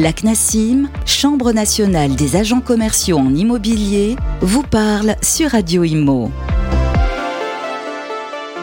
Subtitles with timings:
[0.00, 6.30] La CNASIM, Chambre nationale des agents commerciaux en immobilier, vous parle sur Radio Imo.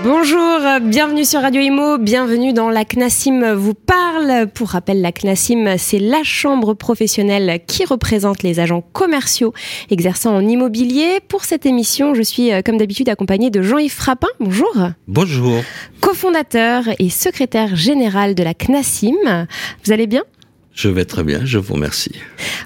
[0.03, 4.47] Bonjour, bienvenue sur Radio Imo, bienvenue dans la CNASIM vous parle.
[4.47, 9.53] Pour rappel, la CNASIM, c'est la chambre professionnelle qui représente les agents commerciaux
[9.91, 11.19] exerçant en immobilier.
[11.27, 14.29] Pour cette émission, je suis euh, comme d'habitude accompagnée de Jean-Yves Frappin.
[14.39, 14.75] Bonjour.
[15.07, 15.61] Bonjour.
[16.01, 19.45] Cofondateur et secrétaire général de la CNASIM.
[19.83, 20.23] Vous allez bien?
[20.77, 22.11] Je vais très bien, je vous remercie.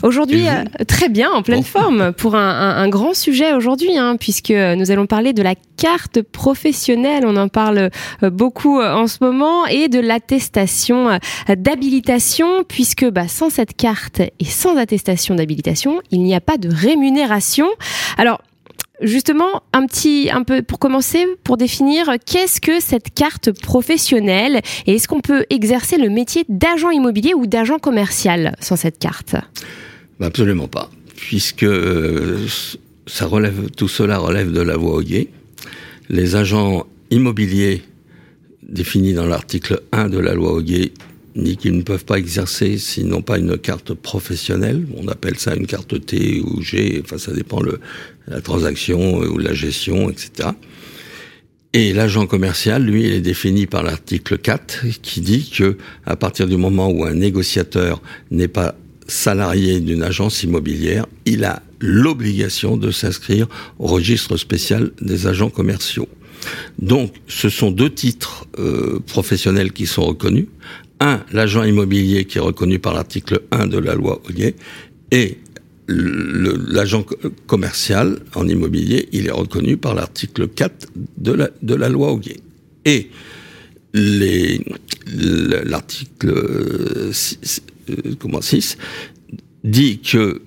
[0.03, 4.91] Aujourd'hui, euh, très bien, en pleine forme, pour un, grand sujet aujourd'hui, hein, puisque nous
[4.91, 7.89] allons parler de la carte professionnelle, on en parle
[8.21, 14.19] euh, beaucoup euh, en ce moment, et de l'attestation d'habilitation, puisque bah, sans cette carte
[14.19, 17.69] et sans attestation d'habilitation, il n'y a pas de rémunération.
[18.17, 18.41] Alors,
[19.01, 24.95] Justement, un petit, un peu pour commencer, pour définir qu'est-ce que cette carte professionnelle et
[24.95, 29.35] est-ce qu'on peut exercer le métier d'agent immobilier ou d'agent commercial sans cette carte?
[30.19, 32.45] Bah, Absolument pas, puisque euh,
[33.75, 35.29] tout cela relève de la voie Hoguet.
[36.09, 37.81] Les agents immobiliers
[38.61, 40.91] définis dans l'article 1 de la loi Hoguet
[41.35, 44.85] ni qu'ils ne peuvent pas exercer s'ils n'ont pas une carte professionnelle.
[44.97, 47.79] On appelle ça une carte T ou G, enfin ça dépend de
[48.27, 50.49] la transaction ou la gestion, etc.
[51.73, 56.57] Et l'agent commercial, lui, est défini par l'article 4 qui dit que à partir du
[56.57, 58.75] moment où un négociateur n'est pas
[59.07, 63.47] salarié d'une agence immobilière, il a l'obligation de s'inscrire
[63.79, 66.09] au registre spécial des agents commerciaux.
[66.79, 70.47] Donc, ce sont deux titres euh, professionnels qui sont reconnus
[71.01, 74.55] un, l'agent immobilier qui est reconnu par l'article 1 de la loi Hoguet,
[75.11, 75.39] et
[75.87, 77.03] l'agent
[77.47, 80.87] commercial en immobilier, il est reconnu par l'article 4
[81.17, 82.39] de la, de la loi Hoguet.
[82.85, 83.09] Et
[85.03, 86.33] l'article
[87.11, 88.77] 6, euh, 6
[89.63, 90.41] dit que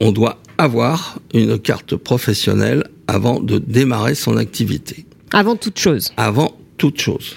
[0.00, 5.06] on doit avoir une carte professionnelle avant de démarrer son activité.
[5.32, 6.12] Avant toute chose.
[6.16, 7.36] Avant toute chose.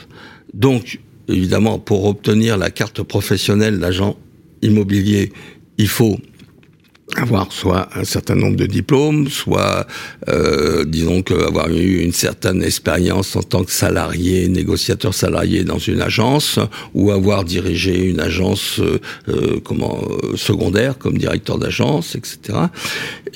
[0.54, 4.18] Donc, évidemment, pour obtenir la carte professionnelle d'agent
[4.62, 5.32] immobilier,
[5.78, 6.18] il faut
[7.18, 9.86] avoir soit un certain nombre de diplômes, soit,
[10.30, 15.78] euh, disons que avoir eu une certaine expérience en tant que salarié, négociateur salarié dans
[15.78, 16.60] une agence,
[16.94, 20.02] ou avoir dirigé une agence euh, euh comment
[20.36, 22.58] secondaire comme directeur d'agence, etc.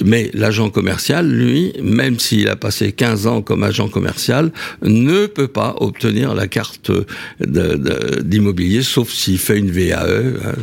[0.04, 5.48] Mais l'agent commercial, lui, même s'il a passé 15 ans comme agent commercial, ne peut
[5.48, 6.92] pas obtenir la carte
[7.40, 10.54] d'immobilier, sauf s'il fait une VAE, hein,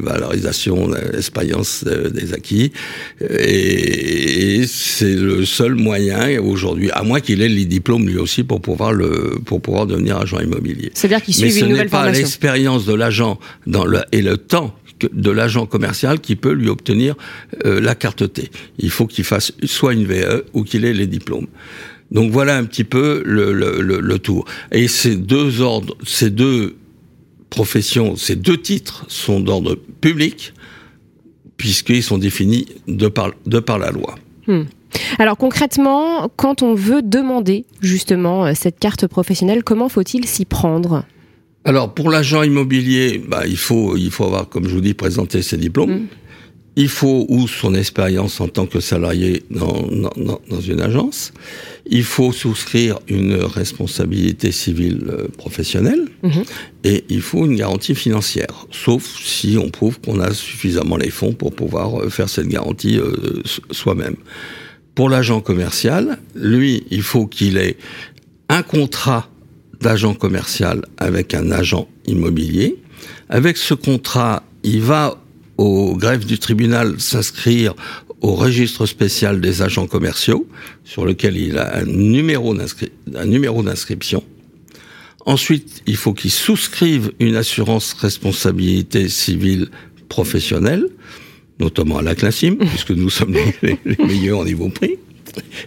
[0.00, 2.72] valorisation, expérience des acquis
[3.20, 8.60] et, c'est le seul moyen aujourd'hui, à moins qu'il ait les diplômes lui aussi pour
[8.60, 10.90] pouvoir le pour pouvoir devenir agent immobilier.
[10.94, 12.10] C'est-à-dire qu'il suit une nouvelle formation.
[12.10, 14.74] Mais ce n'est pas l'expérience de l'agent dans le et le temps
[15.12, 17.14] de l'agent commercial qui peut lui obtenir
[17.64, 18.50] euh, la carte T.
[18.78, 21.46] Il faut qu'il fasse soit une VE ou qu'il ait les diplômes.
[22.10, 24.44] Donc voilà un petit peu le, tour.
[24.70, 26.76] Et ces deux ordres, ces deux
[27.48, 30.52] professions, ces deux titres sont d'ordre public
[31.56, 34.16] puisqu'ils sont définis de par, de par la loi.
[34.46, 34.64] Hmm.
[35.18, 41.04] Alors concrètement, quand on veut demander justement euh, cette carte professionnelle, comment faut-il s'y prendre?
[41.64, 45.42] Alors pour l'agent immobilier, bah, il faut il faut avoir, comme je vous dis, présenté
[45.42, 45.92] ses diplômes.
[45.92, 46.06] Hmm.
[46.74, 51.34] Il faut ou son expérience en tant que salarié dans, dans, dans, une agence.
[51.84, 56.08] Il faut souscrire une responsabilité civile euh, professionnelle.
[56.22, 56.44] Mhm.
[56.84, 58.66] Et il faut une garantie financière.
[58.70, 62.98] Sauf si on prouve qu'on a suffisamment les fonds pour pouvoir euh, faire cette garantie
[62.98, 64.16] euh, soi-même.
[64.94, 67.76] Pour l'agent commercial, lui, il faut qu'il ait
[68.48, 69.28] un contrat
[69.82, 72.76] d'agent commercial avec un agent immobilier.
[73.28, 75.18] Avec ce contrat, il va
[75.58, 77.74] au greffe du tribunal s'inscrire
[78.20, 80.46] au registre spécial des agents commerciaux,
[80.84, 84.22] sur lequel il a un numéro d'inscription.
[85.26, 89.68] Ensuite, il faut qu'il souscrive une assurance responsabilité civile
[90.08, 90.86] professionnelle,
[91.58, 94.98] notamment à la CLASIM, puisque nous sommes les, meilleurs au niveau prix,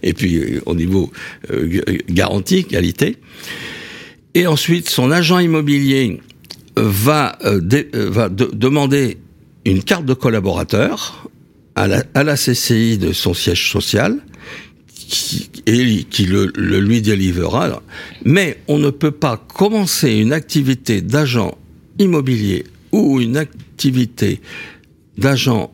[0.01, 1.11] et puis euh, au niveau
[1.51, 3.17] euh, garantie, qualité.
[4.35, 6.21] Et ensuite, son agent immobilier
[6.75, 7.61] va, euh,
[7.93, 9.17] va demander
[9.63, 11.29] une carte de collaborateur
[11.75, 14.19] à la, à la CCI de son siège social
[14.93, 17.81] qui, et qui le, le lui délivrera.
[18.25, 21.57] Mais on ne peut pas commencer une activité d'agent
[21.97, 24.41] immobilier ou une activité
[25.17, 25.71] d'agent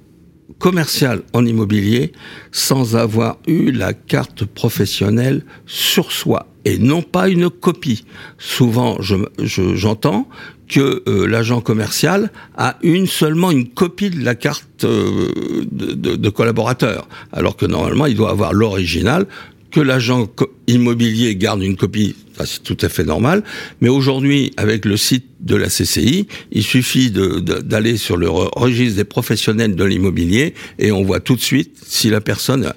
[0.62, 2.14] commercial en immobilier
[2.52, 8.06] sans avoir eu la carte professionnelle sur soi et non pas une copie.
[8.38, 10.28] Souvent, j'entends
[10.70, 15.30] je, que euh, l'agent commercial a une seulement une copie de la carte euh,
[15.72, 19.26] de, collaborateur, alors que normalement il doit avoir l'original
[19.72, 20.28] que l'agent
[20.68, 22.16] immobilier garde une copie,
[22.46, 23.44] c'est tout à fait normal.
[23.82, 29.04] Mais aujourd'hui, avec le site de la CCI, il suffit d'aller sur le registre des
[29.04, 32.74] professionnels de l'immobilier et on voit tout de suite si la personne,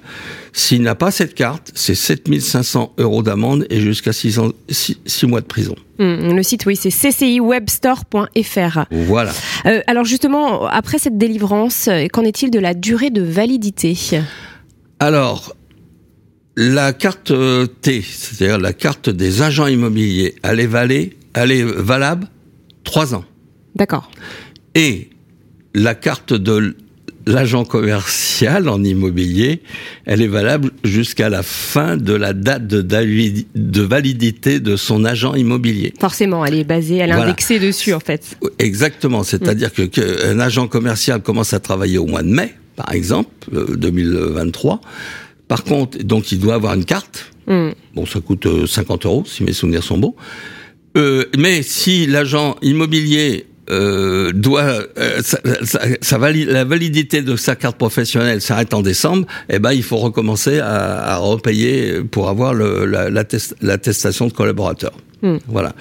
[0.53, 4.39] s'il n'a pas cette carte, c'est 7500 euros d'amende et jusqu'à 6,
[5.23, 5.75] mois de prison.
[5.99, 8.79] Hum, le site, oui, c'est cciwebstore.fr.
[8.91, 9.33] Voilà.
[9.65, 13.95] Euh, alors justement, après cette délivrance, qu'en est-il de la durée de validité?
[14.99, 15.55] Alors,
[16.57, 21.63] la carte euh, T, c'est-à-dire la carte des agents immobiliers, elle est, valée, elle est
[21.63, 22.27] valable
[22.83, 23.25] trois ans.
[23.75, 24.09] D'accord.
[24.73, 25.09] Et
[25.73, 26.75] la carte de
[27.25, 29.61] l'agent commercial en immobilier,
[30.05, 35.93] elle est valable jusqu'à la fin de la date de, validité de son agent immobilier.
[35.99, 38.37] Forcément, elle est basée, elle est indexée dessus en fait.
[38.59, 42.93] Exactement, c'est-à-dire qu'un que un agent commercial commence à travailler au mois de mai, par
[42.93, 44.87] exemple, 2023 euh,
[45.47, 47.31] par contre, donc il doit avoir une carte.
[47.47, 47.69] Hmm.
[47.93, 50.15] Bon, ça coûte 50 euh, euros si mes souvenirs sont bons.
[50.97, 55.21] Euh, mais si l'agent immobilier euh, doit euh,
[56.11, 60.59] valide, la validité de sa carte professionnelle s'arrête en décembre, eh ben il faut recommencer
[60.59, 64.93] à, à repayer pour avoir l'attestation de collaborateur.
[65.21, 65.37] Hmm.
[65.47, 65.73] Voilà.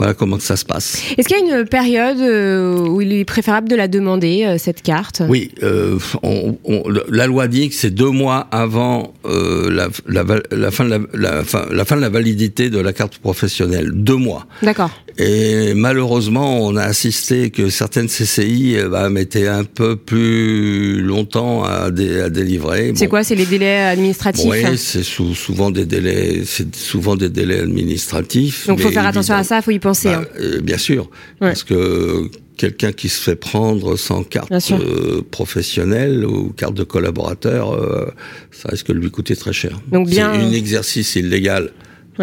[0.00, 1.02] Voilà comment ça se passe.
[1.18, 4.56] Est-ce qu'il y a une période euh, où il est préférable de la demander, euh,
[4.56, 5.20] cette carte?
[5.28, 10.24] Oui, euh, on, on, la loi dit que c'est deux mois avant euh, la, la,
[10.52, 13.90] la, fin de la, la, fin, la fin de la validité de la carte professionnelle.
[13.92, 14.46] Deux mois.
[14.62, 14.90] D'accord.
[15.22, 21.90] Et malheureusement, on a assisté que certaines CCI bah, mettaient un peu plus longtemps à,
[21.90, 22.92] dé, à délivrer.
[22.94, 27.60] C'est quoi C'est les délais administratifs Oui, c'est souvent des délais, c'est souvent des délais
[27.60, 28.66] administratifs.
[28.66, 30.08] Donc, il faut faire attention à ça, il faut y penser.
[30.08, 30.40] Bah, hein.
[30.40, 36.50] euh, bien sûr, parce que quelqu'un qui se fait prendre sans carte euh, professionnelle ou
[36.50, 38.06] carte de collaborateur, euh,
[38.52, 39.80] ça risque de lui coûter très cher.
[39.92, 40.32] Donc bien...
[40.32, 41.72] C'est un exercice illégal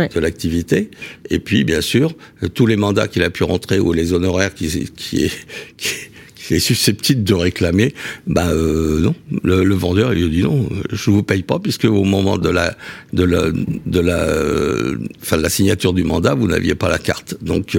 [0.06, 0.90] de l'activité.
[1.30, 2.14] Et puis, bien sûr,
[2.54, 5.32] tous les mandats qu'il a pu rentrer ou les honoraires qui, qui, est,
[5.78, 7.94] qui, est susceptible de réclamer,
[8.26, 12.38] bah non, le, vendeur il lui dit non, je vous paye pas puisque au moment
[12.38, 12.78] de la
[13.12, 17.36] de la de la de la signature du mandat, vous n'aviez pas la carte.
[17.42, 17.78] Donc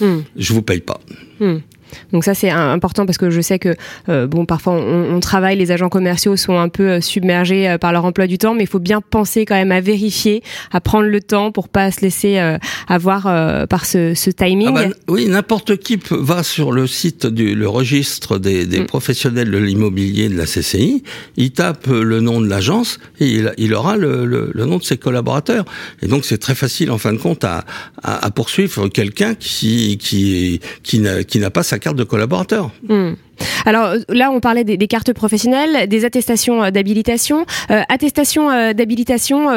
[0.00, 0.18] hmm.
[0.36, 1.00] je vous paye pas.
[1.40, 1.58] Hmm.
[2.12, 3.74] Donc ça c'est important parce que je sais que
[4.08, 7.92] euh, bon parfois on, travaille, les agents commerciaux sont un peu euh, submergés euh, par
[7.92, 10.42] leur emploi du temps, mais il faut bien penser quand même à vérifier,
[10.72, 12.38] à prendre le temps pour pas se laisser
[12.88, 13.22] avoir
[13.68, 14.68] par ce, timing.
[14.70, 18.86] Ah bah, oui, n'importe qui va sur le site du le registre des, mm.
[18.86, 21.02] professionnels de l'immobilier de la CCI,
[21.36, 24.96] il tape le nom de l'agence et il, il aura le, le, nom de ses
[24.96, 25.64] collaborateurs.
[26.02, 27.64] Et donc c'est très facile en fin de compte à,
[28.02, 30.98] à, poursuivre quelqu'un qui qui qui
[31.38, 32.70] n'a pas sa carte de collaborateur.
[32.88, 33.12] Hmm.
[33.66, 37.44] Alors euh, là, on parlait des, cartes professionnelles, des attestations euh, d'habilitation.
[37.70, 39.48] Euh, attestation d'habilitation,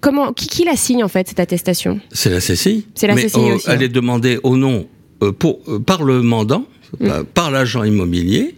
[0.00, 2.00] comment, qui, qui, la signe en fait cette attestation?
[2.12, 2.86] C'est la CCI.
[2.94, 3.66] C'est la CCI aussi.
[3.68, 3.80] Elle hein.
[3.80, 4.86] est demandée au nom
[5.38, 6.64] pour par le mandant,
[7.00, 7.24] hmm.
[7.34, 8.54] par l'agent immobilier.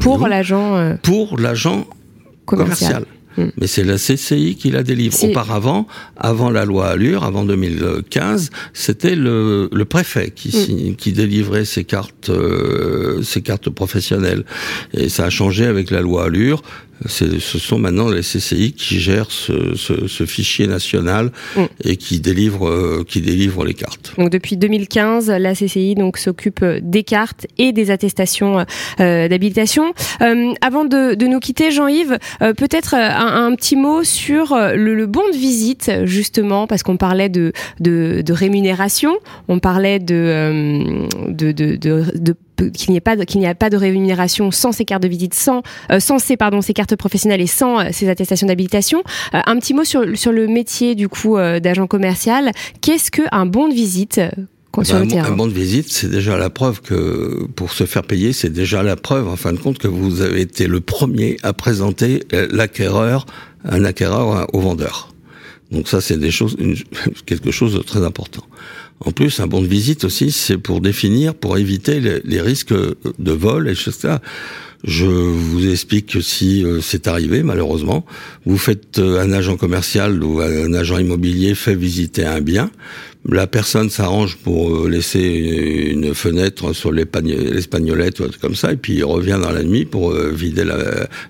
[0.00, 0.96] Pour l'agent.
[1.02, 1.86] pour l'agent
[2.44, 3.06] commercial.
[3.36, 3.44] Mm.
[3.60, 5.16] Mais c'est la CCI qui la délivre.
[5.24, 5.86] Auparavant,
[6.16, 10.96] avant la loi Allure, avant 2015, c'était le, le, préfet qui, mm.
[10.96, 14.44] qui délivrait ces cartes, euh, ces cartes professionnelles.
[14.94, 16.62] Et ça a changé avec la loi Allure
[17.04, 21.64] ce sont maintenant les CCI qui gèrent ce, ce, ce fichier national mm.
[21.84, 24.14] et qui délivrent, euh, qui délivrent les cartes.
[24.18, 28.64] Donc depuis 2015, la CCI donc s'occupe des cartes et des attestations
[29.00, 29.92] euh, d'habilitation.
[30.22, 34.94] Euh, avant de, de, nous quitter, Jean-Yves, euh, peut-être un, un, petit mot sur le,
[34.94, 39.16] le, bon de visite justement parce qu'on parlait de, de, de, rémunération,
[39.48, 43.76] on parlait de, de, de, de qu'il n'y ait pas qu'il n'y a pas de
[43.76, 47.46] rémunération sans ces cartes de visite, sans euh, sans ces pardon ces cartes professionnelles et
[47.46, 49.02] sans euh, ces attestations d'habilitation.
[49.34, 52.52] Euh, un petit mot sur sur le métier du coup d'agent commercial.
[52.80, 54.20] Qu'est-ce que un bon de visite
[54.82, 58.02] sur le un, un bon de visite, c'est déjà la preuve que pour se faire
[58.02, 61.38] payer, c'est déjà la preuve en fin de compte que vous avez été le premier
[61.42, 63.24] à présenter l'acquéreur,
[63.64, 65.14] un acquéreur au vendeur.
[65.70, 66.56] Donc ça, c'est des choses,
[67.26, 68.42] quelque chose de très important.
[69.00, 73.32] En plus, un bon de visite aussi, c'est pour définir, pour éviter les, risques de
[73.32, 74.16] vol et etc.
[74.84, 78.06] Je vous explique que si euh, c'est arrivé, malheureusement,
[78.44, 82.70] vous faites euh, un agent commercial ou un agent immobilier fait visiter un bien,
[83.28, 85.20] la personne s'arrange pour euh, laisser
[85.90, 90.30] une fenêtre sur l'espagnolette comme ça, et puis il revient dans la nuit pour euh,
[90.30, 90.64] vider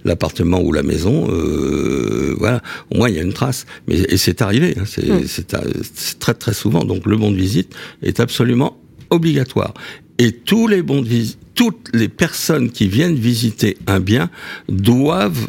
[0.04, 1.28] l'appartement ou la maison.
[1.30, 3.66] Euh, voilà, au moins il y a une trace.
[3.88, 6.84] Mais et c'est arrivé, hein, c'est très très souvent.
[6.84, 8.78] Donc le bon de visite est absolument
[9.10, 9.74] obligatoire.
[10.18, 14.30] Et tous les bons de visite, toutes les personnes qui viennent visiter un bien
[14.68, 15.48] doivent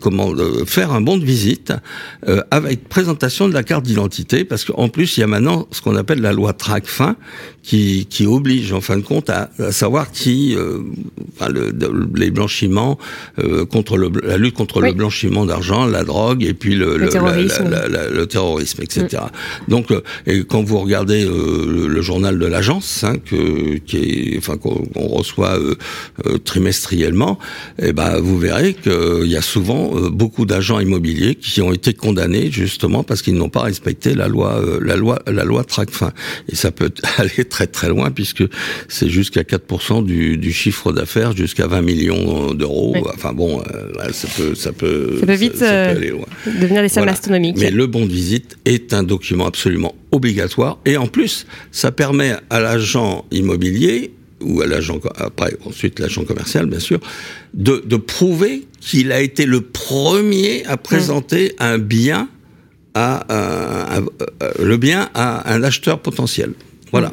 [0.00, 1.72] comment euh, faire un bon de visite
[2.28, 5.82] euh, avec présentation de la carte d'identité parce qu'en plus il y a maintenant ce
[5.82, 7.16] qu'on appelle la loi TRACFIN
[7.62, 10.78] qui, qui oblige en fin de compte à, savoir qui euh,
[11.34, 11.74] enfin, le,
[12.14, 12.98] les blanchiments
[13.70, 17.70] contre le, la lutte contre le blanchiment d'argent la drogue et puis le, le, terrorisme,
[18.12, 19.70] le terrorisme etc mm.
[19.70, 19.92] donc
[20.26, 25.58] et quand vous regardez le, journal de l'agence hein, que, qui est enfin qu'on reçoit
[26.44, 27.38] trimestriellement
[27.78, 28.92] et eh ben vous verrez qu'il
[29.24, 33.34] il y a souvent euh, beaucoup d'agents immobiliers qui ont été condamnés justement parce qu'ils
[33.34, 36.12] n'ont pas respecté la loi, euh, la loi, la loi Tracfin.
[36.48, 38.44] Et ça peut aller très très loin puisque
[38.88, 42.94] c'est jusqu'à 4% du, du, chiffre d'affaires, jusqu'à 20 millions d'euros.
[43.14, 46.26] Enfin bon, euh, ça peut, ça peut, ça peut vite aller loin.
[46.46, 47.56] devenir des sommes astronomiques.
[47.58, 52.34] Mais le bon de visite est un document absolument obligatoire et en plus, ça permet
[52.50, 54.12] à l'agent immobilier
[54.44, 57.00] ou à l'agent après ensuite l'agent commercial bien sûr
[57.54, 62.28] de, de prouver qu'il a été le premier à présenter un bien
[62.94, 64.00] à,
[64.58, 66.52] le bien à un acheteur potentiel.
[66.92, 67.12] Voilà.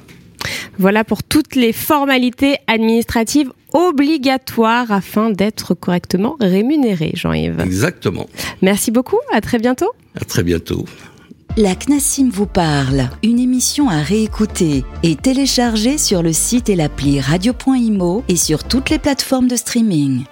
[0.77, 7.59] Voilà pour toutes les formalités administratives obligatoires afin d'être correctement rémunéré, Jean-Yves.
[7.59, 8.27] Exactement.
[8.61, 9.91] Merci beaucoup, à très bientôt.
[10.19, 10.85] À très bientôt.
[11.57, 17.19] La CNASIM vous parle, une émission à réécouter et télécharger sur le site et l'appli
[17.19, 20.23] radio.imo et sur toutes les plateformes de streaming.